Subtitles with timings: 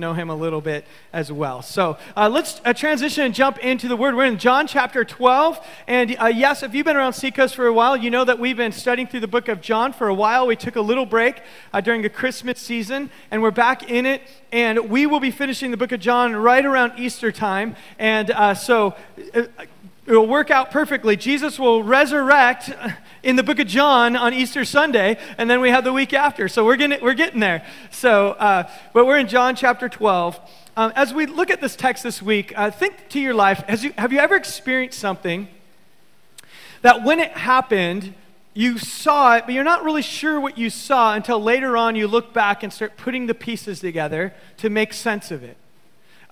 [0.00, 1.62] know him a little bit as well.
[1.62, 4.16] So uh, let's uh, transition and jump into the word.
[4.16, 5.64] We're in John chapter 12.
[5.86, 8.56] And uh, yes, if you've been around Seacoast for a while, you know that we've
[8.56, 10.48] been studying through the book of John for a while.
[10.48, 11.40] We took a little break
[11.72, 14.22] uh, during the Christmas season, and we're back in it.
[14.50, 17.76] And we will be finishing the book of John right around Easter time.
[17.96, 18.96] And uh, so
[19.32, 19.44] uh,
[20.06, 21.16] it will work out perfectly.
[21.16, 22.70] Jesus will resurrect
[23.22, 26.46] in the book of John on Easter Sunday, and then we have the week after.
[26.48, 27.64] So we're getting, we're getting there.
[27.90, 30.38] So, uh, but we're in John chapter 12.
[30.76, 33.92] Um, as we look at this text this week, uh, think to your life you,
[33.96, 35.48] have you ever experienced something
[36.82, 38.12] that when it happened,
[38.52, 42.06] you saw it, but you're not really sure what you saw until later on you
[42.06, 45.56] look back and start putting the pieces together to make sense of it?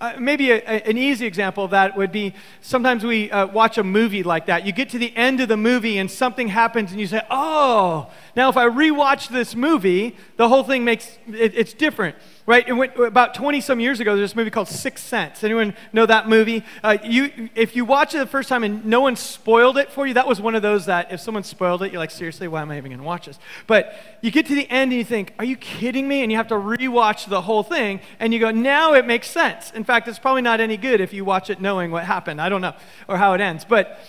[0.03, 3.77] Uh, maybe a, a, an easy example of that would be sometimes we uh, watch
[3.77, 4.65] a movie like that.
[4.65, 8.11] You get to the end of the movie and something happens and you say, oh,
[8.35, 12.15] now if I rewatch this movie, the whole thing makes it, it's different
[12.45, 12.67] right?
[12.67, 15.43] It went, about 20 some years ago, there's this movie called Sixth Sense.
[15.43, 16.63] Anyone know that movie?
[16.83, 20.05] Uh, you, if you watch it the first time and no one spoiled it for
[20.05, 22.61] you, that was one of those that if someone spoiled it, you're like, seriously, why
[22.61, 23.39] am I even going to watch this?
[23.65, 26.21] But you get to the end and you think, are you kidding me?
[26.21, 29.71] And you have to rewatch the whole thing, and you go, now it makes sense.
[29.71, 32.41] In fact, it's probably not any good if you watch it knowing what happened.
[32.41, 32.73] I don't know,
[33.07, 33.63] or how it ends.
[33.63, 33.99] But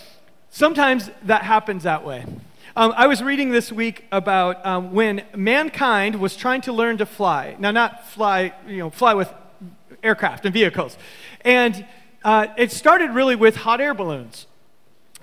[0.50, 2.24] sometimes that happens that way.
[2.76, 7.06] Um, I was reading this week about um, when mankind was trying to learn to
[7.06, 7.54] fly.
[7.60, 9.32] Now, not fly, you know, fly with
[10.02, 10.98] aircraft and vehicles.
[11.42, 11.86] And
[12.24, 14.48] uh, it started really with hot air balloons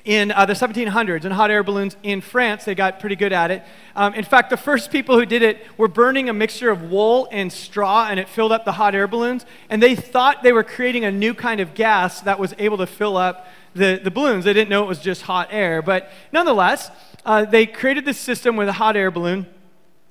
[0.05, 2.63] in uh, the 1700s and hot air balloons in France.
[2.63, 3.63] They got pretty good at it.
[3.97, 7.27] Um, in fact, the first people who did it were burning a mixture of wool
[7.33, 9.45] and straw, and it filled up the hot air balloons.
[9.69, 12.87] And they thought they were creating a new kind of gas that was able to
[12.87, 14.45] fill up the, the balloons.
[14.45, 15.81] They didn't know it was just hot air.
[15.81, 16.91] But nonetheless,
[17.25, 19.47] uh, they created this system with a hot air balloon.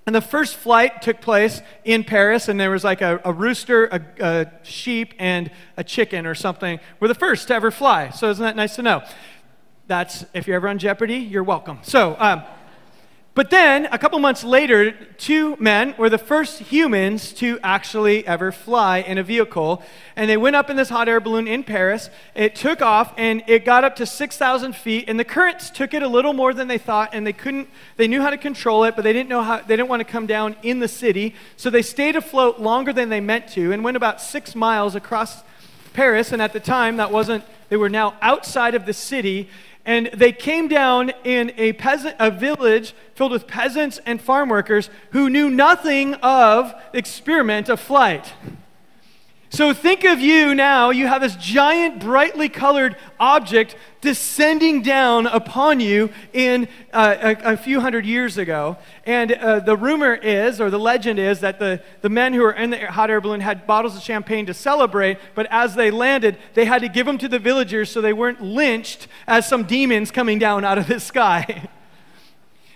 [0.06, 3.86] And the first flight took place in Paris, and there was like a, a rooster,
[3.86, 8.10] a, a, sheep, and a chicken or something were the first to ever fly.
[8.10, 9.02] So, isn't that nice to know?
[9.86, 11.80] That's, if you're ever on Jeopardy, you're welcome.
[11.82, 12.42] So, um,
[13.40, 18.52] but then, a couple months later, two men were the first humans to actually ever
[18.52, 19.82] fly in a vehicle.
[20.14, 22.10] And they went up in this hot air balloon in Paris.
[22.34, 25.06] It took off and it got up to 6,000 feet.
[25.08, 27.14] And the currents took it a little more than they thought.
[27.14, 29.74] And they couldn't, they knew how to control it, but they didn't know how, they
[29.74, 31.34] didn't want to come down in the city.
[31.56, 35.44] So they stayed afloat longer than they meant to and went about six miles across
[35.94, 36.30] Paris.
[36.30, 39.48] And at the time, that wasn't, they were now outside of the city
[39.90, 44.88] and they came down in a peasant a village filled with peasants and farm workers
[45.10, 48.32] who knew nothing of the experiment of flight
[49.52, 55.80] so think of you now, you have this giant, brightly colored object descending down upon
[55.80, 58.78] you in uh, a, a, few hundred years ago.
[59.04, 62.52] And uh, the rumor is, or the legend is, that the, the men who were
[62.52, 66.38] in the hot air balloon had bottles of champagne to celebrate, but as they landed,
[66.54, 70.12] they had to give them to the villagers so they weren't lynched as some demons
[70.12, 71.68] coming down out of the sky.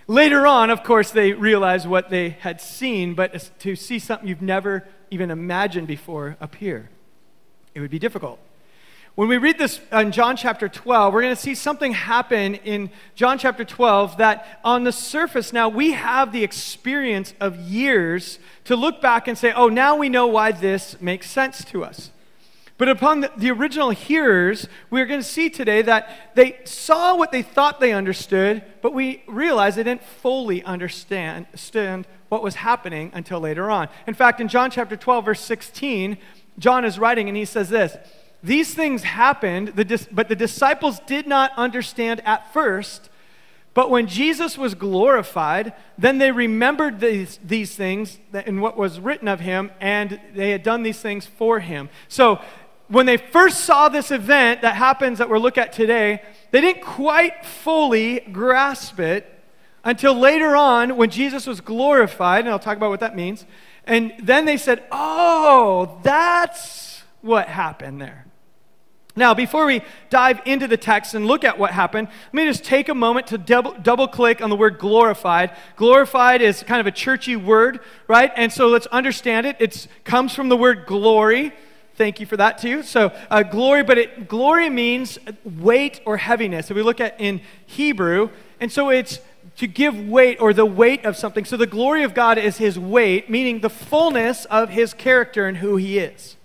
[0.09, 4.43] Later on, of course, they realized what they had seen, but to see something you've
[4.43, 6.91] never even imagined before appear.
[7.75, 8.39] It would be difficult.
[9.15, 12.91] When we read this in John chapter 12, we're going to see something happen in
[13.15, 18.75] John chapter 12 that on the surface now we have the experience of years to
[18.75, 22.11] look back and say, oh, now we know why this makes sense to us.
[22.77, 27.43] But upon the, original hearers, we're going to see today that they saw what they
[27.43, 33.39] thought they understood, but we realize they didn't fully understand, understand what was happening until
[33.39, 33.89] later on.
[34.09, 36.19] In fact, in John chapter 12, verse 16,
[36.59, 37.97] John is writing and he says this
[38.43, 39.75] These things happened,
[40.11, 43.09] but the disciples did not understand at first.
[43.73, 49.27] But when Jesus was glorified, then they remembered these, these things and what was written
[49.27, 51.89] of him, and they had done these things for him.
[52.07, 52.41] So
[52.89, 56.83] when they first saw this event that happens that we're looking at today, they didn't
[56.83, 59.31] quite fully grasp it
[59.83, 63.45] until later on when Jesus was glorified, and I'll talk about what that means.
[63.87, 68.27] And then they said, Oh, that's what happened there.
[69.17, 72.65] Now, before we dive into the text and look at what happened, let me just
[72.65, 75.57] take a moment to double, double click on the word glorified.
[75.77, 78.33] Glorified is kind of a churchy word, right?
[78.35, 79.57] And so let's understand it.
[79.61, 81.53] It comes from the word glory.
[81.97, 82.83] Thank you for that too.
[82.83, 86.71] So uh, glory, but it, glory means weight or heaviness.
[86.71, 88.31] If we look at in Hebrew,
[88.61, 89.21] and so it's
[89.57, 91.45] to give weight or the weight of something.
[91.45, 95.59] So the glory of God is his weight, meaning the fullness of his character and
[95.59, 96.37] who he is.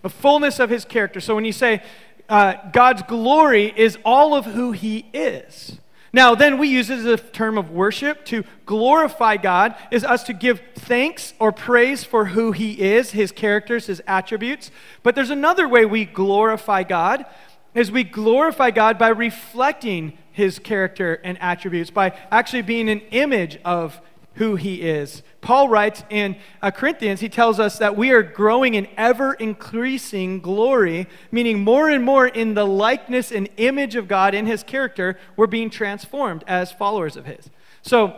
[0.00, 1.20] The fullness of his character.
[1.20, 1.82] So when you say
[2.28, 5.78] uh, God's glory is all of who he is.
[6.14, 8.24] Now, then we use it as a term of worship.
[8.26, 13.32] To glorify God is us to give thanks or praise for who He is, His
[13.32, 14.70] characters, His attributes.
[15.02, 17.24] But there's another way we glorify God,
[17.74, 23.58] is we glorify God by reflecting His character and attributes, by actually being an image
[23.64, 23.98] of
[24.34, 25.22] who he is.
[25.40, 30.40] Paul writes in uh, Corinthians, he tells us that we are growing in ever increasing
[30.40, 35.18] glory, meaning more and more in the likeness and image of God in his character,
[35.36, 37.50] we're being transformed as followers of his.
[37.82, 38.16] So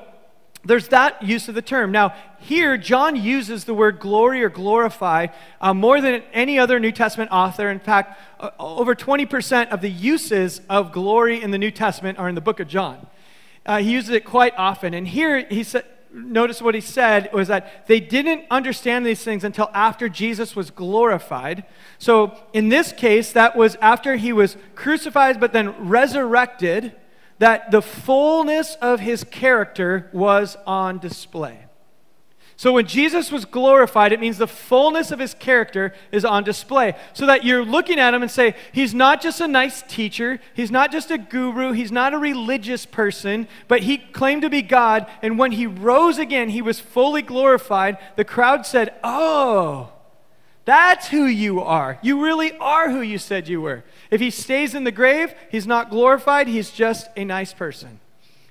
[0.64, 1.92] there's that use of the term.
[1.92, 5.28] Now, here, John uses the word glory or glorify
[5.60, 7.70] uh, more than any other New Testament author.
[7.70, 12.28] In fact, uh, over 20% of the uses of glory in the New Testament are
[12.28, 13.06] in the book of John.
[13.66, 14.94] Uh, he uses it quite often.
[14.94, 15.84] And here, he said,
[16.14, 20.70] notice what he said was that they didn't understand these things until after Jesus was
[20.70, 21.64] glorified.
[21.98, 26.94] So in this case, that was after he was crucified but then resurrected,
[27.38, 31.63] that the fullness of his character was on display.
[32.56, 36.94] So when Jesus was glorified, it means the fullness of his character is on display.
[37.12, 40.70] So that you're looking at him and say, he's not just a nice teacher, he's
[40.70, 45.06] not just a guru, he's not a religious person, but he claimed to be God.
[45.20, 47.98] And when he rose again, he was fully glorified.
[48.14, 49.90] The crowd said, Oh,
[50.64, 51.98] that's who you are.
[52.02, 53.84] You really are who you said you were.
[54.10, 58.00] If he stays in the grave, he's not glorified, he's just a nice person.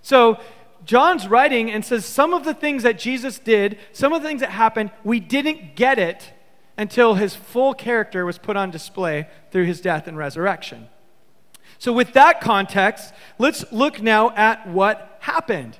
[0.02, 0.40] So
[0.86, 4.42] John's writing and says some of the things that Jesus did, some of the things
[4.42, 6.34] that happened, we didn't get it
[6.78, 10.90] until his full character was put on display through his death and resurrection.
[11.78, 15.78] So, with that context, let's look now at what happened.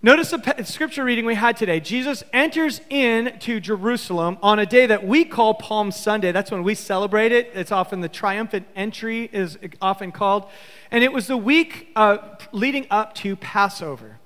[0.00, 1.80] Notice the scripture reading we had today.
[1.80, 6.30] Jesus enters into Jerusalem on a day that we call Palm Sunday.
[6.30, 7.50] That's when we celebrate it.
[7.52, 10.48] It's often the triumphant entry is often called.
[10.92, 12.18] And it was the week uh,
[12.52, 14.20] leading up to Passover.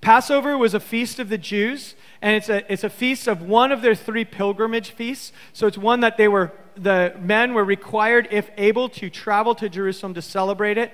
[0.00, 3.70] Passover was a feast of the Jews, and it's a, it's a feast of one
[3.70, 5.30] of their three pilgrimage feasts.
[5.52, 9.68] So it's one that they were, the men were required, if able, to travel to
[9.68, 10.92] Jerusalem to celebrate it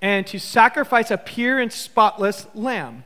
[0.00, 3.04] and to sacrifice a pure and spotless lamb.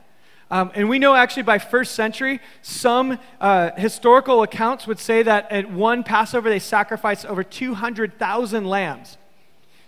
[0.51, 5.49] Um, and we know actually by first century, some uh, historical accounts would say that
[5.49, 9.17] at one Passover they sacrificed over 200,000 lambs.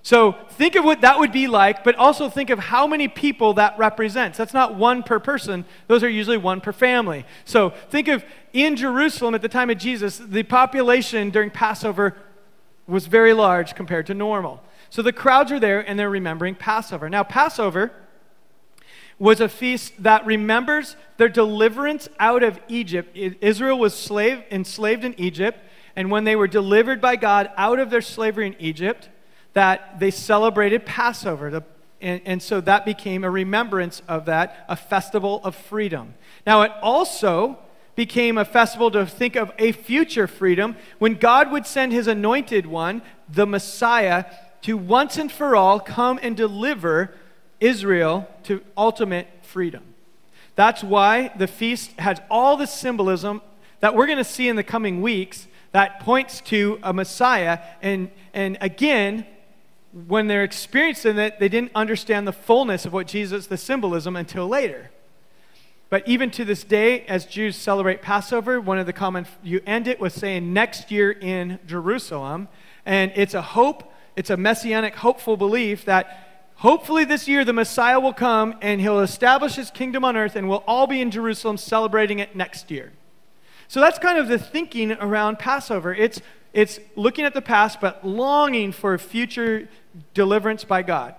[0.03, 3.53] So think of what that would be like, but also think of how many people
[3.55, 4.37] that represents.
[4.37, 7.25] That's not one per person, those are usually one per family.
[7.43, 8.23] So think of
[8.53, 12.15] in Jerusalem at the time of Jesus, the population during Passover
[12.87, 14.61] was very large compared to normal.
[14.89, 17.09] So the crowds are there and they're remembering Passover.
[17.09, 17.91] Now, Passover
[19.19, 23.15] was a feast that remembers their deliverance out of Egypt.
[23.15, 25.59] Israel was slave, enslaved in Egypt,
[25.95, 29.09] and when they were delivered by God out of their slavery in Egypt,
[29.53, 31.49] that they celebrated Passover.
[31.49, 31.63] The,
[32.01, 36.15] and, and so that became a remembrance of that, a festival of freedom.
[36.45, 37.59] Now, it also
[37.95, 42.65] became a festival to think of a future freedom when God would send his anointed
[42.65, 44.25] one, the Messiah,
[44.63, 47.13] to once and for all come and deliver
[47.63, 49.83] Israel to ultimate freedom.
[50.55, 53.41] That's why the feast has all the symbolism
[53.79, 57.59] that we're going to see in the coming weeks that points to a Messiah.
[57.81, 59.25] And, and again,
[60.07, 64.47] when they're experiencing it, they didn't understand the fullness of what Jesus, the symbolism, until
[64.47, 64.91] later.
[65.89, 69.87] But even to this day, as Jews celebrate Passover, one of the common, you end
[69.87, 72.47] it with saying next year in Jerusalem.
[72.85, 77.99] And it's a hope, it's a messianic, hopeful belief that Hopefully, this year the Messiah
[77.99, 81.57] will come and he'll establish his kingdom on earth, and we'll all be in Jerusalem
[81.57, 82.93] celebrating it next year.
[83.67, 85.93] So that's kind of the thinking around Passover.
[85.93, 86.21] It's,
[86.53, 89.67] it's looking at the past, but longing for future
[90.13, 91.15] deliverance by God.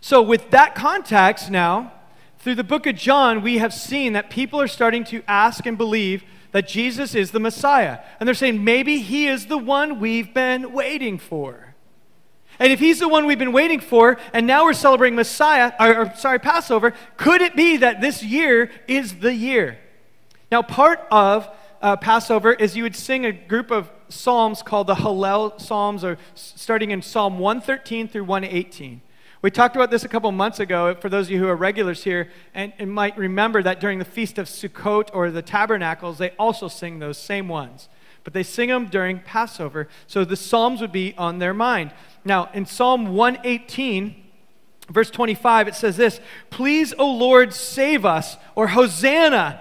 [0.00, 1.92] So, with that context now,
[2.38, 5.78] through the book of John, we have seen that people are starting to ask and
[5.78, 8.00] believe that Jesus is the Messiah.
[8.20, 11.73] And they're saying, maybe he is the one we've been waiting for.
[12.58, 15.96] And if he's the one we've been waiting for, and now we're celebrating Messiah, or,
[15.96, 19.78] or, sorry, Passover, could it be that this year is the year?
[20.52, 21.48] Now, part of
[21.82, 26.18] uh, Passover is you would sing a group of psalms called the Hallel Psalms, or
[26.34, 29.00] starting in Psalm 113 through 118.
[29.42, 32.04] We talked about this a couple months ago for those of you who are regulars
[32.04, 36.30] here, and, and might remember that during the Feast of Sukkot or the Tabernacles, they
[36.38, 37.90] also sing those same ones.
[38.22, 41.92] But they sing them during Passover, so the Psalms would be on their mind.
[42.24, 44.14] Now, in Psalm 118,
[44.88, 49.60] verse 25, it says this Please, O Lord, save us, or Hosanna.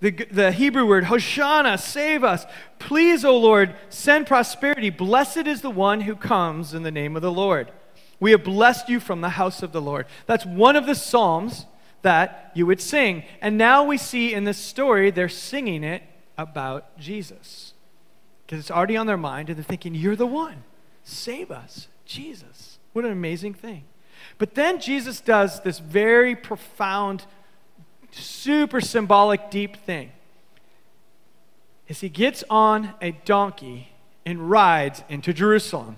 [0.00, 2.44] The, the Hebrew word, Hoshana, save us.
[2.80, 4.90] Please, O Lord, send prosperity.
[4.90, 7.70] Blessed is the one who comes in the name of the Lord.
[8.18, 10.06] We have blessed you from the house of the Lord.
[10.26, 11.66] That's one of the Psalms
[12.02, 13.22] that you would sing.
[13.40, 16.02] And now we see in this story, they're singing it
[16.36, 17.72] about Jesus.
[18.44, 20.64] Because it's already on their mind, and they're thinking, You're the one.
[21.04, 22.78] Save us, Jesus.
[22.92, 23.84] What an amazing thing.
[24.38, 27.24] But then Jesus does this very profound,
[28.10, 30.12] super symbolic, deep thing.
[31.88, 33.92] Is he gets on a donkey
[34.24, 35.96] and rides into Jerusalem.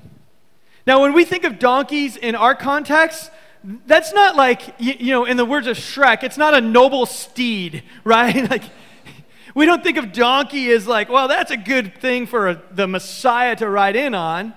[0.87, 3.31] Now, when we think of donkeys in our context,
[3.87, 7.07] that's not like, you, you, know, in the words of Shrek, it's not a noble
[7.07, 8.49] steed, right?
[8.51, 8.65] like,
[9.55, 12.87] we don't think of donkey as like, well, that's a good thing for a, the
[12.87, 14.53] Messiah to ride in on.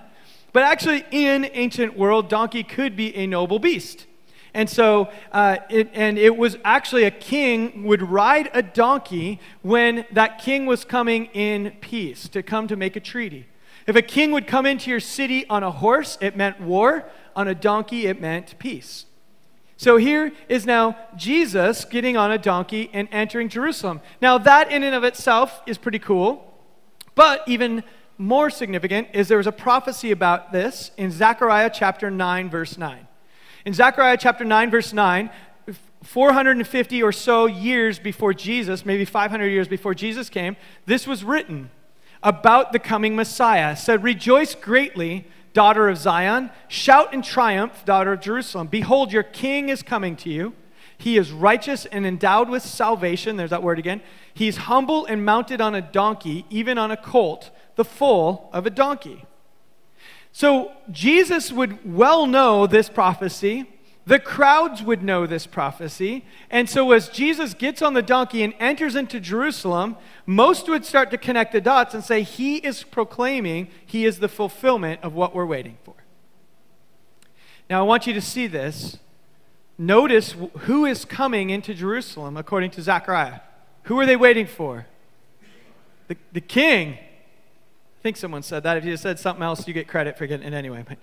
[0.52, 4.06] But actually, in ancient world, donkey could be a noble beast.
[4.54, 10.06] And so, uh, it, and it was actually a king would ride a donkey when
[10.12, 13.46] that king was coming in peace to come to make a treaty.
[13.86, 17.04] If a king would come into your city on a horse, it meant war.
[17.36, 19.06] On a donkey, it meant peace.
[19.76, 24.00] So here is now Jesus getting on a donkey and entering Jerusalem.
[24.20, 26.52] Now, that in and of itself is pretty cool.
[27.14, 27.84] But even
[28.18, 33.06] more significant is there was a prophecy about this in Zechariah chapter 9, verse 9.
[33.64, 35.30] In Zechariah chapter 9, verse 9,
[36.02, 40.56] 450 or so years before Jesus, maybe 500 years before Jesus came,
[40.86, 41.70] this was written
[42.22, 46.50] about the coming Messiah said, Rejoice greatly, daughter of Zion.
[46.66, 48.66] Shout in triumph, daughter of Jerusalem.
[48.66, 50.54] Behold, your king is coming to you.
[50.96, 53.36] He is righteous and endowed with salvation.
[53.36, 54.02] There's that word again.
[54.34, 58.70] He's humble and mounted on a donkey, even on a colt, the foal of a
[58.70, 59.24] donkey.
[60.32, 63.66] So Jesus would well know this prophecy
[64.08, 66.24] the crowds would know this prophecy.
[66.48, 71.10] And so, as Jesus gets on the donkey and enters into Jerusalem, most would start
[71.10, 75.34] to connect the dots and say, He is proclaiming He is the fulfillment of what
[75.34, 75.92] we're waiting for.
[77.68, 78.96] Now, I want you to see this.
[79.76, 83.40] Notice who is coming into Jerusalem according to Zechariah.
[83.82, 84.86] Who are they waiting for?
[86.06, 86.96] The, the king.
[87.98, 88.76] I think someone said that.
[88.76, 90.84] If you said something else, you get credit for getting it anyway.
[90.86, 90.98] But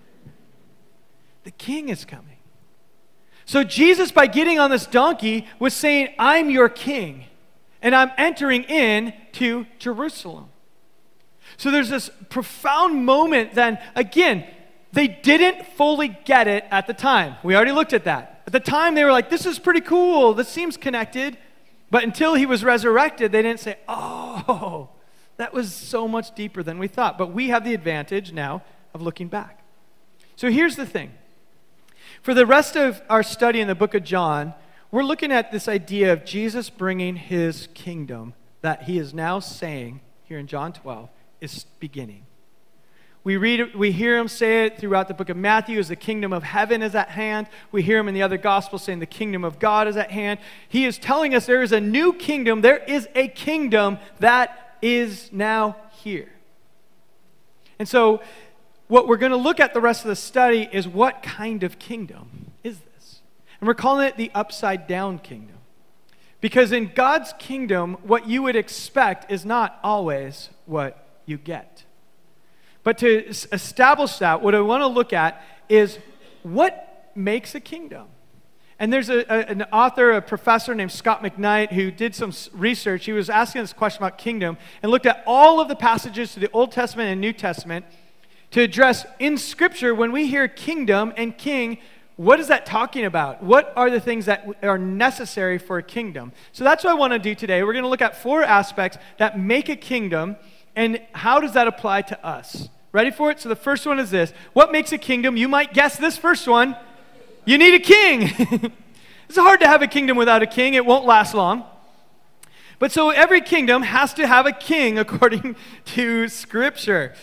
[1.43, 2.37] the king is coming.
[3.43, 7.25] So Jesus, by getting on this donkey, was saying, I'm your king,
[7.81, 10.49] and I'm entering in to Jerusalem.
[11.57, 14.45] So there's this profound moment then, again,
[14.93, 17.35] they didn't fully get it at the time.
[17.43, 18.43] We already looked at that.
[18.47, 20.33] At the time, they were like, this is pretty cool.
[20.33, 21.37] This seems connected.
[21.91, 24.89] But until he was resurrected, they didn't say, oh,
[25.37, 27.17] that was so much deeper than we thought.
[27.17, 28.63] But we have the advantage now
[28.93, 29.61] of looking back.
[30.35, 31.11] So here's the thing
[32.21, 34.53] for the rest of our study in the book of John,
[34.91, 40.01] we're looking at this idea of Jesus bringing his kingdom that he is now saying
[40.23, 41.09] here in John 12
[41.41, 42.25] is beginning.
[43.23, 46.31] We read we hear him say it throughout the book of Matthew as the kingdom
[46.31, 47.47] of heaven is at hand.
[47.71, 50.39] We hear him in the other gospels saying the kingdom of God is at hand.
[50.69, 52.61] He is telling us there is a new kingdom.
[52.61, 56.29] There is a kingdom that is now here.
[57.79, 58.21] And so
[58.87, 61.79] what we're going to look at the rest of the study is what kind of
[61.79, 63.21] kingdom is this?
[63.59, 65.57] And we're calling it the upside down kingdom.
[66.41, 71.83] Because in God's kingdom, what you would expect is not always what you get.
[72.83, 75.97] But to establish that, what I want to look at is
[76.43, 78.07] what makes a kingdom?
[78.77, 83.05] And there's a, a, an author, a professor named Scot McKnight, who did some research.
[83.05, 86.39] He was asking this question about kingdom and looked at all of the passages to
[86.39, 87.85] the Old Testament and New Testament
[88.51, 91.77] to address in Scripture when we hear kingdom and king,
[92.17, 93.43] what is that talking about?
[93.43, 96.31] What are the things that are necessary for a kingdom?
[96.51, 97.63] So that's what I want to do today.
[97.63, 100.37] We're going to look at four aspects that make a kingdom
[100.75, 102.69] and how does that apply to us?
[102.91, 103.39] Ready for it?
[103.39, 105.37] So the first one is this What makes a kingdom?
[105.37, 106.75] You might guess this first one.
[107.45, 108.31] You need a king.
[109.29, 111.63] it's hard to have a kingdom without a king, it won't last long.
[112.79, 117.13] But so every kingdom has to have a king according to Scripture.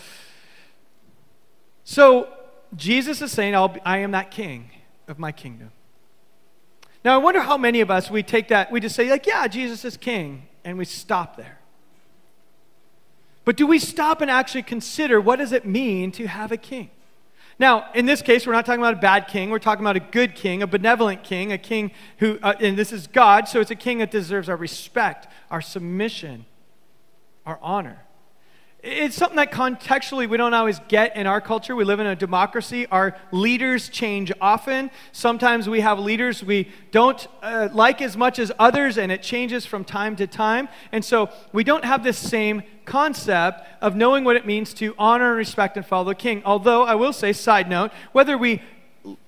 [1.83, 2.27] So
[2.75, 4.71] Jesus is saying, I am that king
[5.07, 5.71] of my kingdom.
[7.03, 9.47] Now, I wonder how many of us we take that, we just say, like, yeah,
[9.47, 11.59] Jesus is king, and we stop there.
[13.43, 16.91] But do we stop and actually consider what does it mean to have a king?
[17.59, 19.49] Now, in this case, we're not talking about a bad king.
[19.49, 22.91] We're talking about a good king, a benevolent king, a king who, uh, and this
[22.91, 26.45] is God, so it's a king that deserves our respect, our submission,
[27.45, 28.05] our honor.
[28.85, 31.73] It's something that contextually we don't always get in our culture.
[31.73, 32.85] We live in a democracy.
[32.87, 34.91] Our leaders change often.
[35.13, 39.65] Sometimes we have leaders we don't uh, like as much as others, and it changes
[39.65, 40.67] from time to time.
[40.91, 45.29] And so we don't have this same concept of knowing what it means to honor
[45.29, 46.41] and respect and follow the king.
[46.43, 48.61] Although, I will say, side note, whether we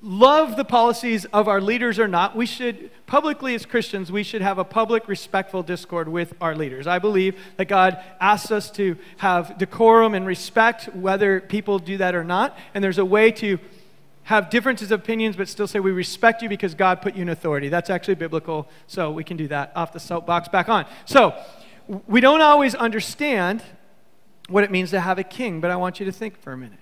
[0.01, 4.41] love the policies of our leaders or not, we should, publicly as Christians, we should
[4.41, 6.87] have a public, respectful discord with our leaders.
[6.87, 12.15] I believe that God asks us to have decorum and respect, whether people do that
[12.15, 12.57] or not.
[12.73, 13.59] And there's a way to
[14.23, 17.29] have differences of opinions, but still say we respect you because God put you in
[17.29, 17.69] authority.
[17.69, 20.85] That's actually biblical, so we can do that off the soapbox back on.
[21.05, 21.35] So,
[22.07, 23.61] we don't always understand
[24.49, 26.57] what it means to have a king, but I want you to think for a
[26.57, 26.79] minute.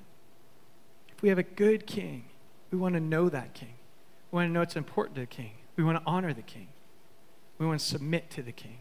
[1.09, 2.25] If we have a good king,
[2.73, 3.75] we want to know that king.
[4.31, 5.51] We want to know it's important to the king.
[5.75, 6.69] We want to honor the king.
[7.59, 8.79] We want to submit to the king.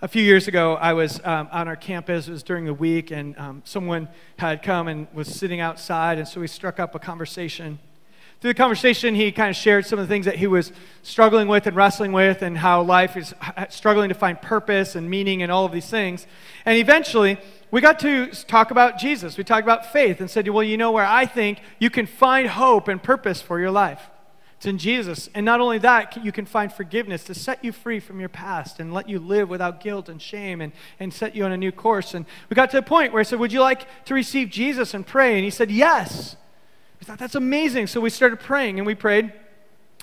[0.00, 2.26] A few years ago, I was um, on our campus.
[2.26, 6.26] It was during the week, and um, someone had come and was sitting outside, and
[6.26, 7.80] so we struck up a conversation.
[8.40, 11.48] Through the conversation, he kind of shared some of the things that he was struggling
[11.48, 13.34] with and wrestling with, and how life is
[13.68, 16.26] struggling to find purpose and meaning and all of these things.
[16.64, 17.36] And eventually,
[17.70, 19.36] we got to talk about Jesus.
[19.36, 22.48] We talked about faith and said, well, you know where I think you can find
[22.48, 24.00] hope and purpose for your life?
[24.56, 25.28] It's in Jesus.
[25.34, 28.80] And not only that, you can find forgiveness to set you free from your past
[28.80, 31.70] and let you live without guilt and shame and, and set you on a new
[31.70, 32.14] course.
[32.14, 34.94] And we got to a point where I said, Would you like to receive Jesus
[34.94, 35.36] and pray?
[35.36, 36.34] And he said, Yes.
[36.98, 37.86] We thought, That's amazing.
[37.86, 39.32] So we started praying and we prayed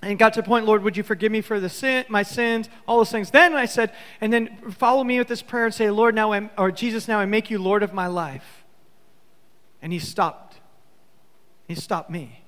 [0.02, 2.70] and got to the point, Lord, would you forgive me for the sin, my sins,
[2.88, 3.32] all those things.
[3.32, 6.50] Then I said, and then follow me with this prayer and say, Lord, now I'm,
[6.58, 8.66] or Jesus, now I make you Lord of my life.
[9.82, 10.58] And he stopped.
[11.68, 12.44] He stopped me.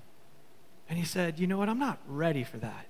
[0.90, 1.70] And he said, you know what?
[1.70, 2.86] I'm not ready for that.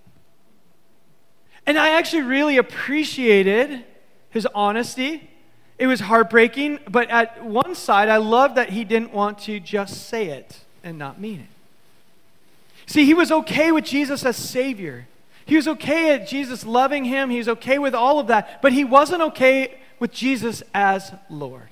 [1.66, 3.84] And I actually really appreciated
[4.30, 5.30] his honesty.
[5.78, 10.08] It was heartbreaking, but at one side, I love that he didn't want to just
[10.08, 11.57] say it and not mean it.
[12.88, 15.08] See, he was okay with Jesus as Savior.
[15.46, 17.30] He was okay at Jesus loving him.
[17.30, 18.62] He was okay with all of that.
[18.62, 21.70] But he wasn't okay with Jesus as Lord.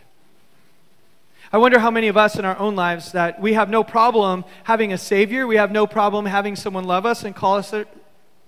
[1.53, 4.43] I wonder how many of us in our own lives that we have no problem
[4.65, 7.86] having a Savior, we have no problem having someone love us and call us a,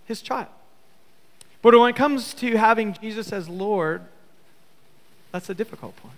[0.06, 0.48] his child.
[1.62, 4.02] But when it comes to having Jesus as Lord,
[5.32, 6.16] that's a difficult point.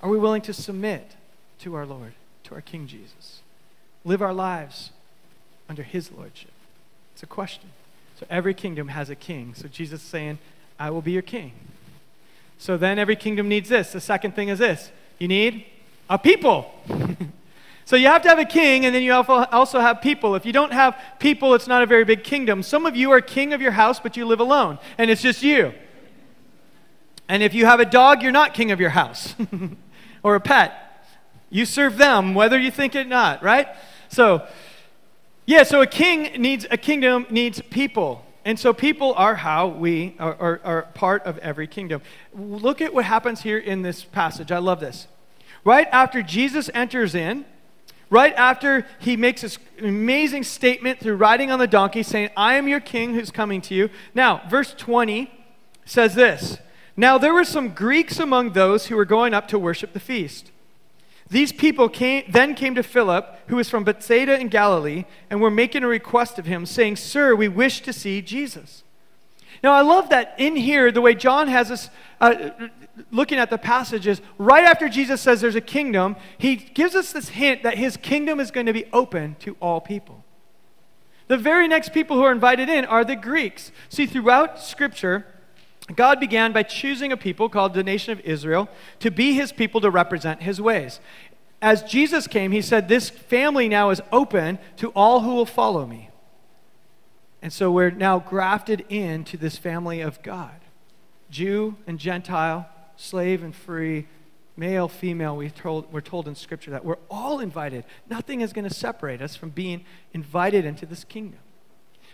[0.00, 1.16] Are we willing to submit
[1.60, 3.40] to our Lord, to our King Jesus?
[4.04, 4.90] Live our lives
[5.68, 6.52] under his lordship?
[7.14, 7.70] It's a question.
[8.18, 9.54] So every kingdom has a king.
[9.54, 10.38] So Jesus is saying,
[10.78, 11.52] I will be your king.
[12.58, 13.92] So then every kingdom needs this.
[13.92, 15.64] The second thing is this you need
[16.08, 16.72] a people.
[17.84, 20.34] so you have to have a king, and then you also have people.
[20.34, 22.62] If you don't have people, it's not a very big kingdom.
[22.62, 25.42] Some of you are king of your house, but you live alone, and it's just
[25.42, 25.72] you.
[27.28, 29.34] And if you have a dog, you're not king of your house
[30.22, 31.06] or a pet.
[31.48, 33.68] You serve them, whether you think it or not, right?
[34.08, 34.46] So
[35.46, 38.24] yeah, so a king needs, a kingdom needs people.
[38.44, 42.02] And so people are how we are, are, are, part of every kingdom.
[42.34, 44.52] Look at what happens here in this passage.
[44.52, 45.08] I love this.
[45.64, 47.46] Right after Jesus enters in,
[48.10, 52.68] right after he makes this amazing statement through riding on the donkey, saying, I am
[52.68, 53.88] your king who's coming to you.
[54.14, 55.30] Now, verse 20
[55.86, 56.58] says this
[56.98, 60.50] Now there were some Greeks among those who were going up to worship the feast.
[61.34, 65.50] These people came, then came to Philip, who was from Bethsaida in Galilee, and were
[65.50, 68.84] making a request of him, saying, Sir, we wish to see Jesus.
[69.60, 72.50] Now, I love that in here, the way John has us uh,
[73.10, 77.30] looking at the passages, right after Jesus says there's a kingdom, he gives us this
[77.30, 80.22] hint that his kingdom is going to be open to all people.
[81.26, 83.72] The very next people who are invited in are the Greeks.
[83.88, 85.26] See, throughout Scripture,
[85.94, 88.68] God began by choosing a people called the nation of Israel
[89.00, 91.00] to be his people to represent his ways.
[91.60, 95.86] As Jesus came, he said, This family now is open to all who will follow
[95.86, 96.10] me.
[97.42, 100.60] And so we're now grafted into this family of God
[101.30, 104.06] Jew and Gentile, slave and free,
[104.56, 105.36] male, female.
[105.36, 107.84] We told, we're told in Scripture that we're all invited.
[108.08, 111.40] Nothing is going to separate us from being invited into this kingdom.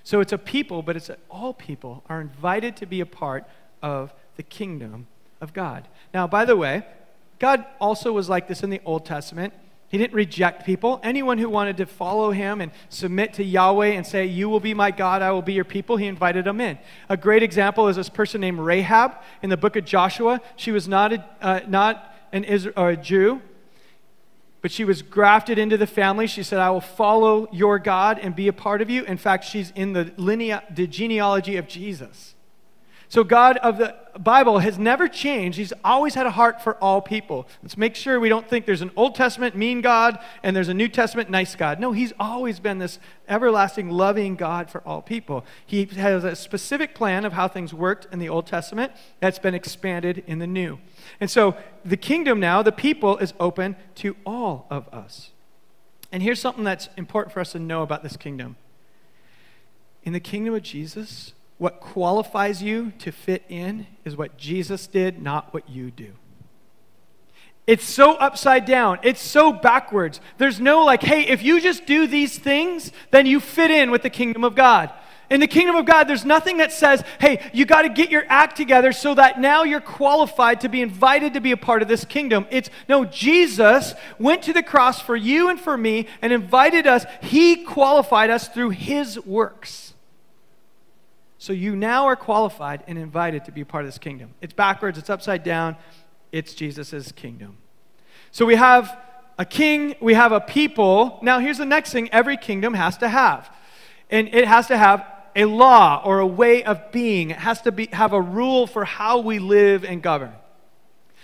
[0.03, 3.45] So it's a people, but it's all people are invited to be a part
[3.83, 5.07] of the kingdom
[5.40, 5.88] of God.
[6.12, 6.85] Now, by the way,
[7.38, 9.55] God also was like this in the Old Testament.
[9.88, 11.01] He didn't reject people.
[11.03, 14.73] Anyone who wanted to follow him and submit to Yahweh and say, You will be
[14.73, 16.79] my God, I will be your people, he invited them in.
[17.09, 20.40] A great example is this person named Rahab in the book of Joshua.
[20.55, 23.43] She was not a, uh, not an Israel, or a Jew,
[24.61, 26.29] but she was grafted into the family.
[26.29, 29.05] She said, I will follow your God and be a part of you.
[29.05, 32.37] In fact, she's in the, linea, the genealogy of Jesus.
[33.11, 35.59] So, God of the Bible has never changed.
[35.59, 37.49] He's always had a heart for all people.
[37.61, 40.75] Let's make sure we don't think there's an Old Testament mean God and there's a
[40.75, 41.81] New Testament nice God.
[41.81, 45.44] No, He's always been this everlasting, loving God for all people.
[45.66, 49.57] He has a specific plan of how things worked in the Old Testament that's been
[49.57, 50.79] expanded in the New.
[51.18, 55.31] And so, the kingdom now, the people, is open to all of us.
[56.12, 58.55] And here's something that's important for us to know about this kingdom.
[60.05, 65.20] In the kingdom of Jesus, what qualifies you to fit in is what Jesus did,
[65.20, 66.14] not what you do.
[67.66, 68.99] It's so upside down.
[69.03, 70.23] It's so backwards.
[70.38, 74.01] There's no like, hey, if you just do these things, then you fit in with
[74.01, 74.90] the kingdom of God.
[75.29, 78.25] In the kingdom of God, there's nothing that says, hey, you got to get your
[78.31, 81.88] act together so that now you're qualified to be invited to be a part of
[81.88, 82.46] this kingdom.
[82.51, 87.05] It's no, Jesus went to the cross for you and for me and invited us.
[87.20, 89.89] He qualified us through his works.
[91.40, 94.35] So you now are qualified and invited to be part of this kingdom.
[94.42, 95.74] It's backwards, it's upside down,
[96.33, 97.57] it's Jesus' kingdom.
[98.31, 98.94] So we have
[99.38, 101.18] a king, we have a people.
[101.22, 103.50] Now, here's the next thing every kingdom has to have.
[104.11, 105.03] And it has to have
[105.35, 107.31] a law or a way of being.
[107.31, 110.35] It has to be, have a rule for how we live and govern.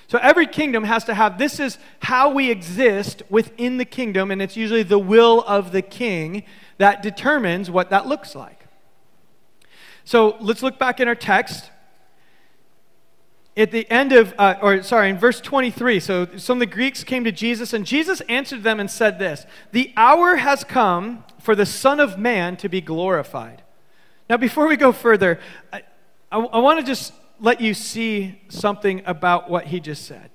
[0.08, 4.40] So every kingdom has to have this is how we exist within the kingdom, and
[4.40, 6.44] it's usually the will of the king
[6.78, 8.55] that determines what that looks like.
[10.06, 11.68] So let's look back in our text.
[13.56, 17.02] At the end of, uh, or sorry, in verse 23, so some of the Greeks
[17.02, 21.56] came to Jesus, and Jesus answered them and said this The hour has come for
[21.56, 23.62] the Son of Man to be glorified.
[24.30, 25.40] Now, before we go further,
[25.72, 25.82] I,
[26.30, 30.30] I, I want to just let you see something about what he just said.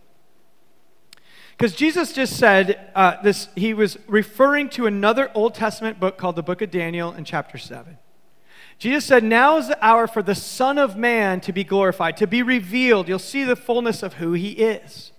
[1.58, 6.36] Because Jesus just said uh, this, he was referring to another Old Testament book called
[6.36, 7.98] the Book of Daniel in chapter 7.
[8.82, 12.26] Jesus said, Now is the hour for the Son of Man to be glorified, to
[12.26, 13.08] be revealed.
[13.08, 15.12] You'll see the fullness of who he is.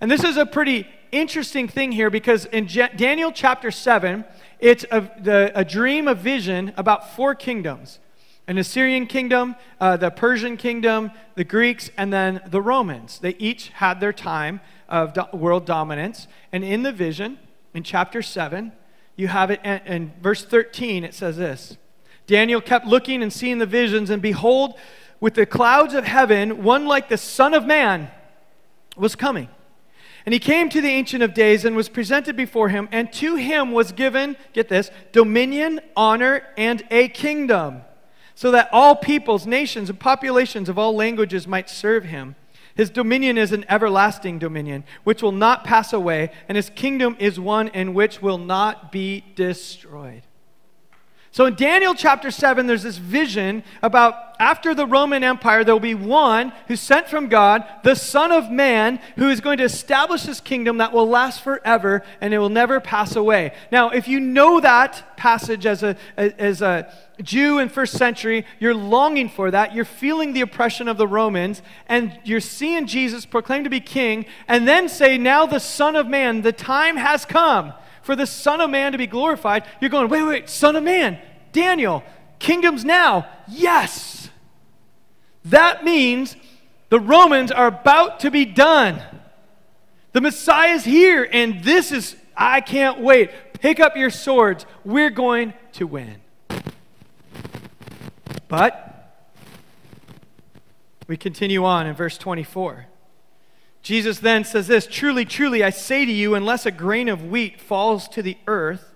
[0.00, 4.24] And this is a pretty interesting thing here because in Je- Daniel chapter 7,
[4.58, 8.00] it's a, the, a dream, a vision about four kingdoms
[8.48, 13.20] an Assyrian kingdom, uh, the Persian kingdom, the Greeks, and then the Romans.
[13.20, 16.26] They each had their time of do- world dominance.
[16.52, 17.38] And in the vision,
[17.72, 18.72] in chapter 7,
[19.14, 21.78] you have it in, in verse 13, it says this
[22.26, 24.74] Daniel kept looking and seeing the visions, and behold,
[25.20, 28.10] with the clouds of heaven, one like the Son of Man
[28.96, 29.48] was coming.
[30.26, 33.36] And he came to the Ancient of Days and was presented before him, and to
[33.36, 37.82] him was given, get this, dominion, honor, and a kingdom,
[38.34, 42.36] so that all peoples, nations, and populations of all languages might serve him.
[42.74, 47.38] His dominion is an everlasting dominion, which will not pass away, and his kingdom is
[47.38, 50.22] one in which will not be destroyed.
[51.34, 55.80] So in Daniel chapter 7, there's this vision about after the Roman Empire, there will
[55.80, 60.22] be one who's sent from God, the Son of Man, who is going to establish
[60.22, 63.52] his kingdom that will last forever and it will never pass away.
[63.72, 68.72] Now, if you know that passage as a, as a Jew in first century, you're
[68.72, 69.74] longing for that.
[69.74, 74.26] You're feeling the oppression of the Romans, and you're seeing Jesus proclaimed to be king,
[74.46, 77.72] and then say, Now the Son of Man, the time has come
[78.04, 81.18] for the Son of Man to be glorified, you're going, wait, wait, Son of Man,
[81.52, 82.04] Daniel,
[82.38, 83.26] kingdoms now.
[83.48, 84.28] Yes.
[85.46, 86.36] That means
[86.90, 89.02] the Romans are about to be done.
[90.12, 93.30] The Messiah is here, and this is, I can't wait.
[93.60, 94.66] Pick up your swords.
[94.84, 96.16] We're going to win.
[98.48, 99.24] But
[101.08, 102.86] we continue on in verse 24.
[103.84, 107.60] Jesus then says this Truly, truly, I say to you, unless a grain of wheat
[107.60, 108.90] falls to the earth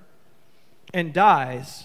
[0.94, 1.84] and dies,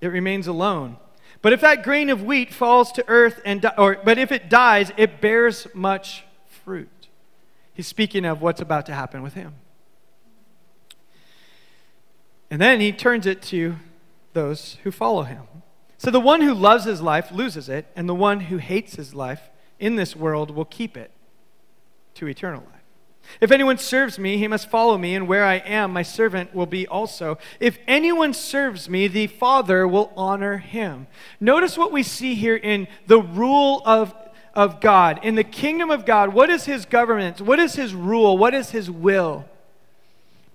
[0.00, 0.96] it remains alone.
[1.42, 4.48] But if that grain of wheat falls to earth and di- or but if it
[4.48, 7.08] dies, it bears much fruit.
[7.74, 9.54] He's speaking of what's about to happen with him.
[12.50, 13.76] And then he turns it to
[14.32, 15.42] those who follow him.
[15.98, 19.14] So the one who loves his life loses it, and the one who hates his
[19.14, 21.10] life in this world will keep it
[22.14, 22.82] to eternal life.
[23.40, 26.66] If anyone serves me, he must follow me, and where I am, my servant will
[26.66, 27.38] be also.
[27.60, 31.06] If anyone serves me, the Father will honor him.
[31.40, 34.14] Notice what we see here in the rule of,
[34.54, 35.20] of God.
[35.22, 37.40] In the kingdom of God, what is his government?
[37.40, 38.36] What is his rule?
[38.36, 39.44] What is his will?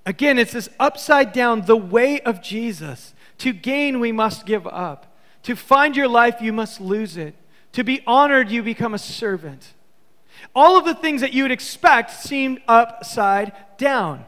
[0.05, 3.13] Again, it's this upside down, the way of Jesus.
[3.39, 5.17] To gain, we must give up.
[5.43, 7.35] To find your life, you must lose it.
[7.73, 9.73] To be honored, you become a servant.
[10.55, 14.25] All of the things that you would expect seemed upside down.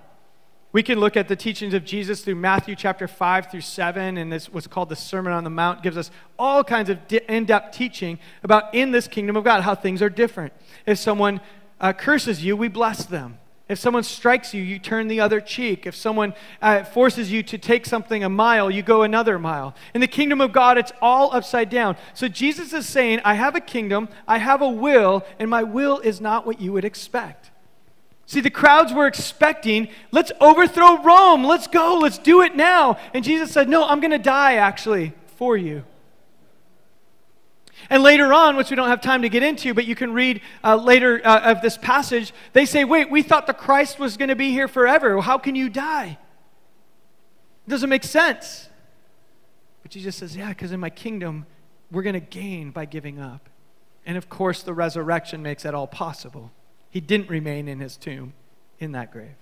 [0.71, 4.31] We can look at the teachings of Jesus through Matthew chapter 5 through 7, and
[4.31, 7.75] this what's called the Sermon on the Mount, gives us all kinds of in depth
[7.75, 10.53] teaching about in this kingdom of God how things are different.
[10.85, 11.41] If someone
[11.81, 13.39] uh, curses you, we bless them.
[13.69, 15.85] If someone strikes you, you turn the other cheek.
[15.85, 19.75] If someone uh, forces you to take something a mile, you go another mile.
[19.93, 21.95] In the kingdom of God, it's all upside down.
[22.15, 25.99] So Jesus is saying, I have a kingdom, I have a will, and my will
[25.99, 27.51] is not what you would expect.
[28.25, 31.43] See, the crowds were expecting, let's overthrow Rome.
[31.43, 31.97] Let's go.
[31.99, 32.97] Let's do it now.
[33.13, 35.83] And Jesus said, No, I'm going to die actually for you.
[37.89, 40.41] And later on, which we don't have time to get into, but you can read
[40.63, 44.29] uh, later uh, of this passage, they say, Wait, we thought the Christ was going
[44.29, 45.19] to be here forever.
[45.21, 46.17] How can you die?
[47.65, 48.69] It doesn't make sense.
[49.81, 51.47] But Jesus says, Yeah, because in my kingdom,
[51.91, 53.49] we're going to gain by giving up.
[54.05, 56.51] And of course, the resurrection makes that all possible.
[56.91, 58.33] He didn't remain in his tomb
[58.79, 59.35] in that grave.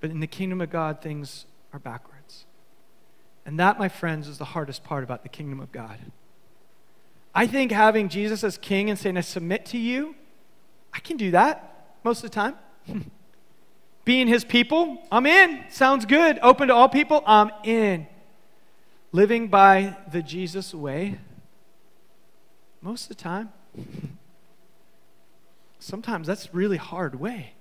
[0.00, 2.44] But in the kingdom of God, things are backwards.
[3.46, 5.98] And that, my friends, is the hardest part about the kingdom of God.
[7.34, 10.14] I think having Jesus as king and saying, I submit to you,
[10.92, 12.54] I can do that most of the time.
[14.04, 15.64] Being his people, I'm in.
[15.70, 16.38] Sounds good.
[16.42, 18.06] Open to all people, I'm in.
[19.12, 21.18] Living by the Jesus way,
[22.82, 23.52] most of the time.
[25.84, 27.52] sometimes that's really hard way.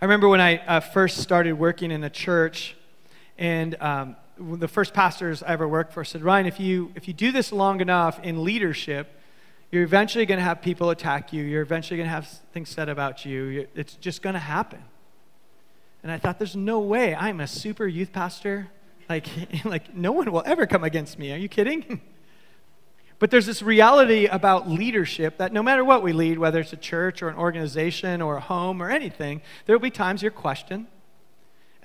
[0.00, 2.76] I remember when I uh, first started working in a church,
[3.36, 7.14] and um, the first pastors I ever worked for said, Ryan, if you, if you
[7.14, 9.20] do this long enough in leadership,
[9.70, 11.42] you're eventually going to have people attack you.
[11.42, 13.66] You're eventually going to have things said about you.
[13.74, 14.82] It's just going to happen.
[16.02, 17.14] And I thought, there's no way.
[17.14, 18.68] I'm a super youth pastor.
[19.08, 19.26] Like,
[19.64, 21.32] like no one will ever come against me.
[21.32, 22.00] Are you kidding?
[23.18, 26.76] But there's this reality about leadership that no matter what we lead, whether it's a
[26.76, 30.86] church or an organization or a home or anything, there will be times you're questioned.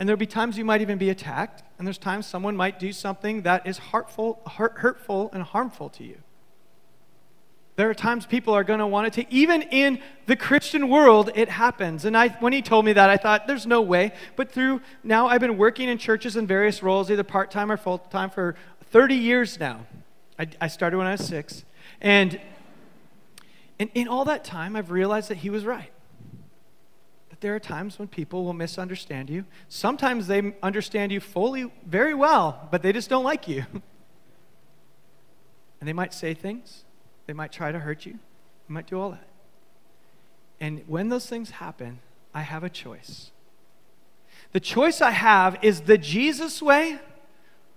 [0.01, 1.61] And there'll be times you might even be attacked.
[1.77, 6.03] And there's times someone might do something that is heartful, hurt, hurtful and harmful to
[6.03, 6.17] you.
[7.75, 11.29] There are times people are going to want to take, even in the Christian world,
[11.35, 12.03] it happens.
[12.03, 14.13] And I, when he told me that, I thought, there's no way.
[14.35, 17.77] But through now, I've been working in churches in various roles, either part time or
[17.77, 18.55] full time, for
[18.89, 19.85] 30 years now.
[20.39, 21.63] I, I started when I was six.
[22.01, 22.41] And,
[23.79, 25.91] and in all that time, I've realized that he was right.
[27.41, 29.45] There are times when people will misunderstand you.
[29.67, 33.65] Sometimes they understand you fully, very well, but they just don't like you.
[35.79, 36.83] and they might say things,
[37.25, 39.27] they might try to hurt you, they might do all that.
[40.59, 41.99] And when those things happen,
[42.33, 43.31] I have a choice.
[44.51, 46.99] The choice I have is the Jesus way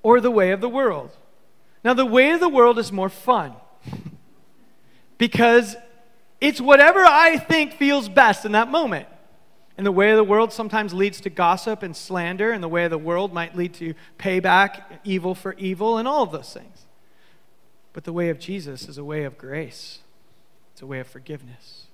[0.02, 1.16] or the way of the world.
[1.82, 3.54] Now, the way of the world is more fun
[5.18, 5.74] because
[6.38, 9.08] it's whatever I think feels best in that moment.
[9.76, 12.84] And the way of the world sometimes leads to gossip and slander, and the way
[12.84, 16.86] of the world might lead to payback, evil for evil, and all of those things.
[17.92, 20.00] But the way of Jesus is a way of grace,
[20.72, 21.86] it's a way of forgiveness.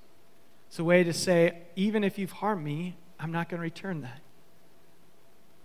[0.69, 4.03] It's a way to say, even if you've harmed me, I'm not going to return
[4.03, 4.21] that.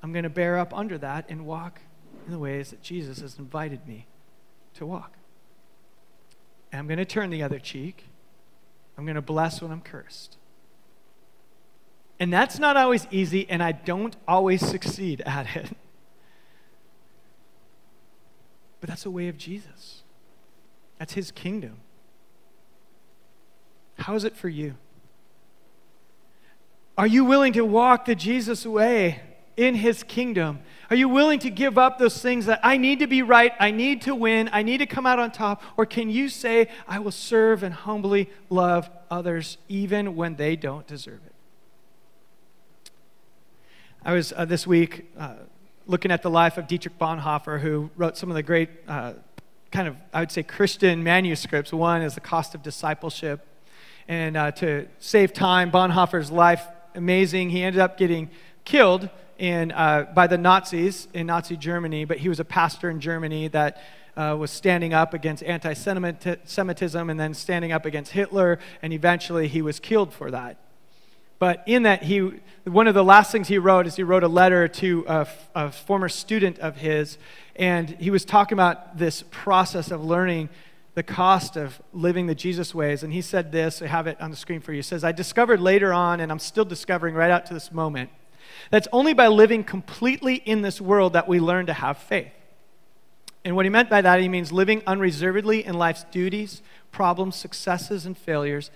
[0.01, 1.80] I'm going to bear up under that and walk
[2.25, 4.08] in the ways that Jesus has invited me
[4.73, 5.13] to walk.
[6.71, 8.06] And I'm going to turn the other cheek.
[8.97, 10.38] I'm going to bless when I'm cursed.
[12.19, 15.69] And that's not always easy, and I don't always succeed at it.
[18.80, 20.04] But that's a way of Jesus.
[20.99, 21.78] That's his kingdom.
[23.97, 24.75] How is it for you?
[26.97, 29.21] Are you willing to walk the Jesus way
[29.58, 30.60] in his kingdom?
[30.89, 33.71] Are you willing to give up those things that I need to be right, I
[33.71, 35.62] need to win, I need to come out on top?
[35.78, 40.88] Or can you say, I will serve and humbly love others even when they don't
[40.88, 41.34] deserve it?
[44.07, 45.33] I was uh, this week uh,
[45.87, 49.13] looking at the life of Dietrich Bonhoeffer, who wrote some of the great, uh,
[49.71, 51.73] kind of, I would say, Christian manuscripts.
[51.73, 53.43] One is The Cost of Discipleship.
[54.07, 57.49] And uh, to save time, Bonhoeffer's life, amazing.
[57.49, 58.29] He ended up getting
[58.63, 62.99] killed in, uh, by the Nazis in Nazi Germany, but he was a pastor in
[62.99, 63.81] Germany that
[64.15, 69.47] uh, was standing up against anti Semitism and then standing up against Hitler, and eventually
[69.47, 70.57] he was killed for that.
[71.37, 72.31] But in that, he,
[72.63, 75.71] one of the last things he wrote is he wrote a letter to a, a
[75.71, 77.17] former student of his,
[77.55, 80.49] and he was talking about this process of learning
[80.93, 83.03] the cost of living the Jesus ways.
[83.03, 84.77] And he said this, I have it on the screen for you.
[84.77, 88.09] He says, I discovered later on, and I'm still discovering right out to this moment,
[88.71, 92.31] that's only by living completely in this world that we learn to have faith.
[93.43, 98.05] And what he meant by that, he means living unreservedly in life's duties, problems, successes,
[98.05, 98.71] and failures.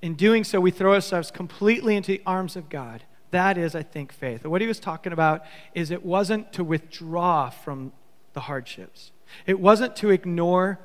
[0.00, 3.02] In doing so, we throw ourselves completely into the arms of God.
[3.30, 4.44] That is, I think, faith.
[4.46, 7.92] What he was talking about is it wasn't to withdraw from
[8.32, 9.10] the hardships,
[9.46, 10.78] it wasn't to ignore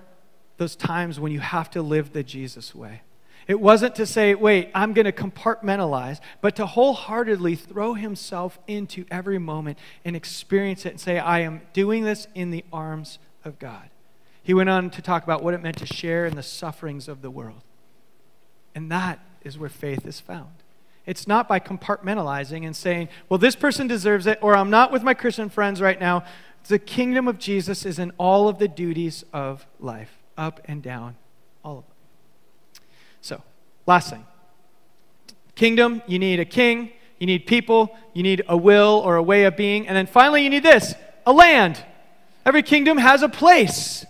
[0.57, 3.01] those times when you have to live the Jesus way.
[3.47, 9.05] It wasn't to say, wait, I'm going to compartmentalize, but to wholeheartedly throw himself into
[9.11, 13.59] every moment and experience it and say, I am doing this in the arms of
[13.59, 13.89] God.
[14.41, 17.21] He went on to talk about what it meant to share in the sufferings of
[17.21, 17.63] the world.
[18.75, 20.49] And that is where faith is found.
[21.05, 25.03] It's not by compartmentalizing and saying, well, this person deserves it, or I'm not with
[25.03, 26.23] my Christian friends right now.
[26.67, 31.17] The kingdom of Jesus is in all of the duties of life, up and down,
[31.63, 31.93] all of them.
[33.21, 33.41] So,
[33.85, 34.25] last thing
[35.55, 39.43] kingdom, you need a king, you need people, you need a will or a way
[39.43, 41.83] of being, and then finally, you need this a land.
[42.45, 44.05] Every kingdom has a place.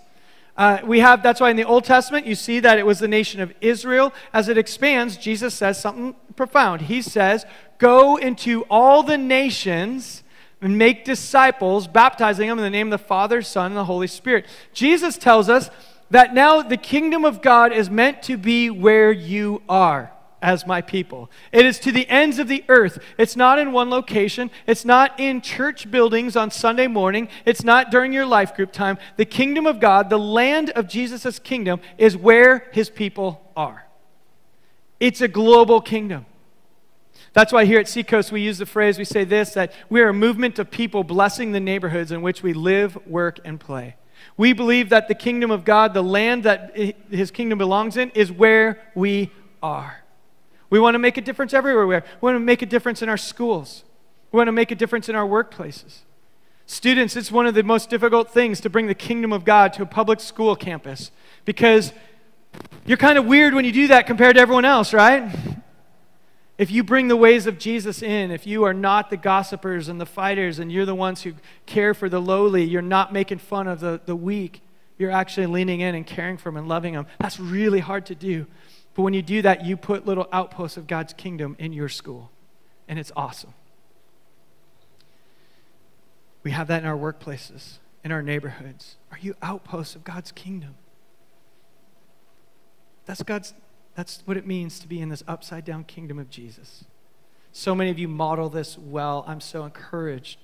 [0.55, 3.07] Uh, we have, that's why in the Old Testament, you see that it was the
[3.07, 4.13] nation of Israel.
[4.31, 6.81] As it expands, Jesus says something profound.
[6.81, 7.45] He says,
[7.79, 10.23] Go into all the nations
[10.61, 14.07] and make disciples, baptizing them in the name of the Father, Son, and the Holy
[14.07, 14.45] Spirit.
[14.73, 15.69] Jesus tells us
[16.09, 20.13] that now the kingdom of God is meant to be where you are
[20.43, 21.31] as my people.
[21.53, 22.99] It is to the ends of the earth.
[23.17, 24.51] It's not in one location.
[24.67, 27.29] It's not in church buildings on Sunday morning.
[27.45, 28.97] It's not during your life group time.
[29.15, 33.87] The kingdom of God, the land of Jesus' kingdom, is where his people are.
[34.99, 36.25] It's a global kingdom.
[37.31, 40.09] That's why here at Seacoast we use the phrase, we say this, that we are
[40.09, 43.95] a movement of people blessing the neighborhoods in which we live, work, and play.
[44.35, 46.75] We believe that the kingdom of God, the land that
[47.09, 50.02] his kingdom belongs in, is where we are.
[50.73, 52.03] We want to make a difference everywhere we are.
[52.19, 53.83] We want to make a difference in our schools.
[54.31, 55.99] We want to make a difference in our workplaces.
[56.65, 59.83] Students, it's one of the most difficult things to bring the kingdom of God to
[59.83, 61.11] a public school campus
[61.45, 61.93] because
[62.87, 65.31] you're kind of weird when you do that compared to everyone else, right?
[66.57, 70.01] If you bring the ways of Jesus in, if you are not the gossipers and
[70.01, 71.33] the fighters and you're the ones who
[71.67, 74.63] care for the lowly, you're not making fun of the, the weak,
[74.97, 77.05] you're actually leaning in and caring for them and loving them.
[77.19, 78.47] That's really hard to do.
[78.95, 82.31] But when you do that, you put little outposts of God's kingdom in your school,
[82.87, 83.53] and it's awesome.
[86.43, 88.97] We have that in our workplaces, in our neighborhoods.
[89.11, 90.75] Are you outposts of God's kingdom?
[93.05, 93.53] That's God's
[93.95, 96.85] that's what it means to be in this upside down kingdom of Jesus.
[97.51, 99.23] So many of you model this well.
[99.27, 100.39] I'm so encouraged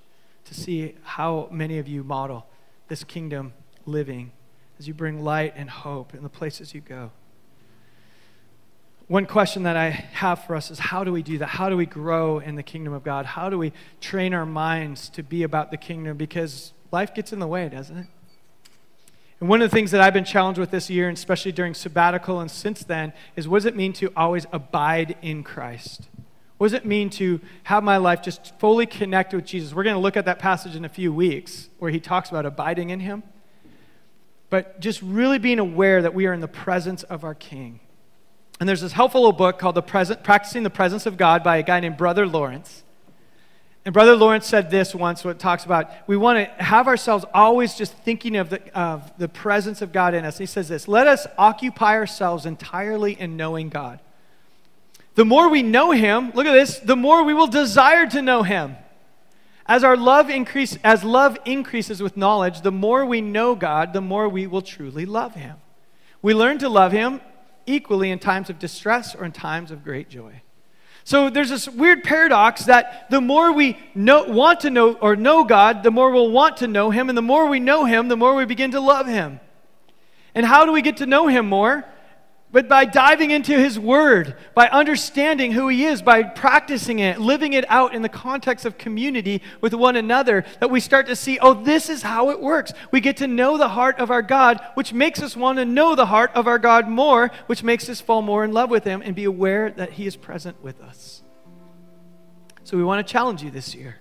[0.46, 2.46] to see how many of you model
[2.88, 3.54] this kingdom
[3.86, 4.32] living
[4.78, 7.12] as you bring light and hope in the places you go.
[9.10, 11.48] One question that I have for us is how do we do that?
[11.48, 13.26] How do we grow in the kingdom of God?
[13.26, 16.15] How do we train our minds to be about the kingdom?
[16.15, 18.06] Because life gets in the way, doesn't it?
[19.39, 21.74] And one of the things that I've been challenged with this year, and especially during
[21.74, 26.08] sabbatical and since then, is what does it mean to always abide in Christ?
[26.60, 29.74] What does it mean to have my life just fully connected with Jesus?
[29.74, 32.45] We're going to look at that passage in a few weeks where he talks about
[32.45, 33.24] abiding in him.
[34.52, 37.80] But just really being aware that we are in the presence of our King
[38.60, 41.58] and there's this helpful little book called the Present, Practicing the Presence of God by
[41.58, 42.84] a guy named Brother Lawrence.
[43.86, 47.76] And Brother Lawrence said this once, what talks about we want to have ourselves always
[47.76, 50.38] just thinking of the, of the presence of God in us.
[50.38, 54.00] He says this let us occupy ourselves entirely in knowing God.
[55.15, 58.43] The more we know Him, look at this, the more we will desire to know
[58.43, 58.76] Him.
[59.65, 64.02] As our love increase, as love increases with knowledge, the more we know God, the
[64.02, 65.58] more we will truly love Him.
[66.22, 67.22] We learn to love Him
[67.70, 70.42] equally in times of distress or in times of great joy.
[71.04, 75.44] So there's this weird paradox that the more we know, want to know or know
[75.44, 77.10] God, the more we'll want to know Him.
[77.10, 79.40] And the more we know Him, the more we begin to love Him.
[80.36, 81.86] And how do we get to know Him more?
[82.52, 87.54] But by diving into His Word, by understanding who He is, by practicing it, living
[87.54, 91.38] it out in the context of community with one another, that we start to see,
[91.40, 92.74] oh, this is how it works.
[92.92, 95.96] We get to know the heart of our God, which makes us want to know
[95.96, 99.02] the heart of our God more, which makes us fall more in love with Him
[99.04, 101.22] and be aware that He is present with us.
[102.64, 103.98] So we want to challenge you this year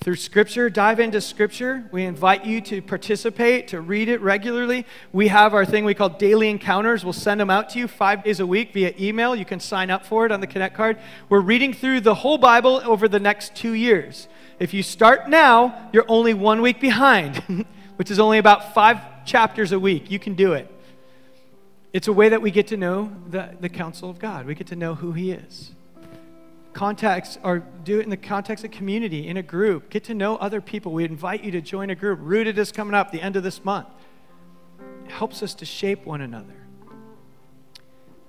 [0.00, 1.88] through Scripture, dive into Scripture.
[1.90, 4.86] We invite you to participate, to read it regularly.
[5.12, 7.02] We have our thing we call daily encounters.
[7.02, 9.34] We'll send them out to you five days a week via email.
[9.34, 10.98] You can sign up for it on the Connect card.
[11.28, 14.28] We're reading through the whole Bible over the next two years.
[14.60, 19.72] If you start now, you're only one week behind, which is only about five chapters
[19.72, 20.10] a week.
[20.10, 20.70] You can do it.
[21.92, 24.66] It's a way that we get to know the, the counsel of God, we get
[24.68, 25.72] to know who He is
[26.76, 29.88] context or do it in the context of community, in a group.
[29.88, 30.92] Get to know other people.
[30.92, 32.18] We invite you to join a group.
[32.22, 33.88] Rooted is coming up the end of this month.
[35.06, 36.54] It helps us to shape one another.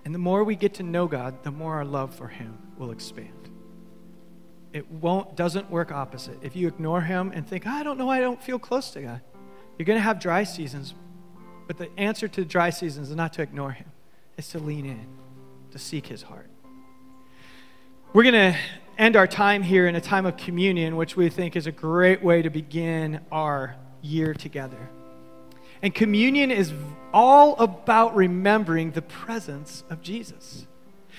[0.05, 2.91] And the more we get to know God, the more our love for Him will
[2.91, 3.49] expand.
[4.71, 6.37] It won't doesn't work opposite.
[6.41, 9.21] If you ignore Him and think, I don't know, I don't feel close to God,
[9.77, 10.93] you're going to have dry seasons.
[11.67, 13.91] But the answer to dry seasons is not to ignore Him,
[14.37, 15.07] it's to lean in,
[15.71, 16.49] to seek His heart.
[18.13, 18.57] We're going to
[18.97, 22.23] end our time here in a time of communion, which we think is a great
[22.23, 24.89] way to begin our year together.
[25.81, 26.71] And communion is
[27.13, 30.65] all about remembering the presence of Jesus.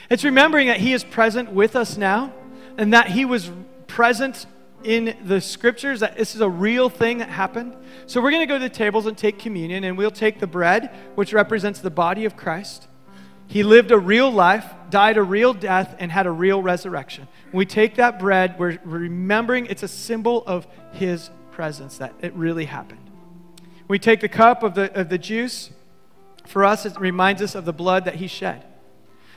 [0.08, 2.32] It's remembering that He is present with us now
[2.78, 3.50] and that He was
[3.86, 4.46] present
[4.82, 7.76] in the scriptures, that this is a real thing that happened.
[8.06, 10.46] So we're going to go to the tables and take communion, and we'll take the
[10.46, 12.87] bread, which represents the body of Christ.
[13.48, 17.26] He lived a real life, died a real death, and had a real resurrection.
[17.50, 22.32] When we take that bread, we're remembering it's a symbol of His presence, that it
[22.34, 23.10] really happened.
[23.88, 25.70] We take the cup of the, of the juice.
[26.46, 28.64] For us, it reminds us of the blood that He shed.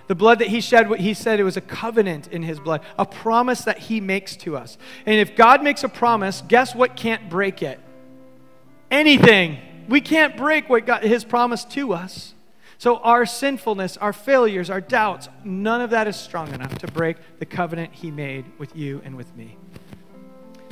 [0.08, 2.82] The blood that he shed, what he said, it was a covenant in his blood,
[3.00, 4.78] a promise that he makes to us.
[5.06, 7.80] And if God makes a promise, guess what can't break it?
[8.90, 9.60] Anything.
[9.88, 12.34] We can't break what God, his promise to us.
[12.82, 17.18] So our sinfulness, our failures, our doubts, none of that is strong enough to break
[17.38, 19.56] the covenant he made with you and with me.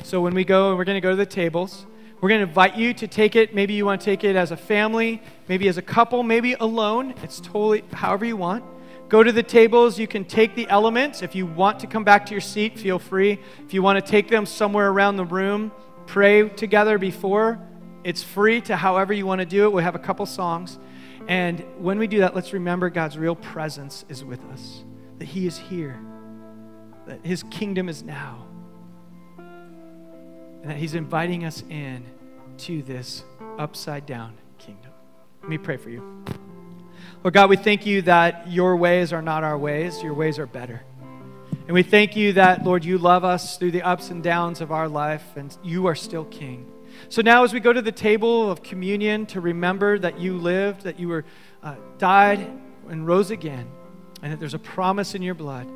[0.02, 1.86] So when we go, we're going to go to the tables.
[2.20, 3.54] We're going to invite you to take it.
[3.54, 7.14] Maybe you want to take it as a family, maybe as a couple, maybe alone.
[7.22, 8.64] It's totally however you want.
[9.08, 9.96] Go to the tables.
[9.96, 11.22] You can take the elements.
[11.22, 13.38] If you want to come back to your seat, feel free.
[13.64, 15.70] If you want to take them somewhere around the room,
[16.06, 17.60] pray together before.
[18.02, 19.72] It's free to however you want to do it.
[19.72, 20.80] We have a couple songs.
[21.30, 24.82] And when we do that, let's remember God's real presence is with us,
[25.20, 25.96] that He is here,
[27.06, 28.48] that His kingdom is now,
[29.38, 32.04] and that He's inviting us in
[32.58, 33.22] to this
[33.58, 34.90] upside down kingdom.
[35.42, 36.24] Let me pray for you.
[37.22, 40.46] Lord God, we thank you that your ways are not our ways, your ways are
[40.46, 40.82] better.
[41.52, 44.72] And we thank you that, Lord, you love us through the ups and downs of
[44.72, 46.66] our life, and you are still King.
[47.08, 50.82] So now, as we go to the table of communion to remember that you lived,
[50.82, 51.24] that you were
[51.62, 52.50] uh, died
[52.88, 53.68] and rose again,
[54.22, 55.68] and that there's a promise in your blood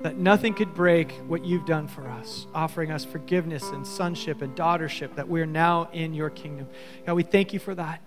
[0.00, 4.54] that nothing could break what you've done for us, offering us forgiveness and sonship and
[4.54, 6.68] daughtership, that we're now in your kingdom.
[7.06, 8.02] God, we thank you for that.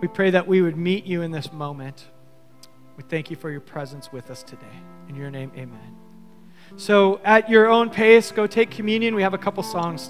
[0.00, 2.06] We pray that we would meet you in this moment.
[2.96, 4.66] We thank you for your presence with us today.
[5.08, 5.96] In your name, amen.
[6.76, 9.14] So, at your own pace, go take communion.
[9.14, 10.08] We have a couple songs